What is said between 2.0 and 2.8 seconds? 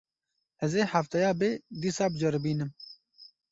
biceribînim.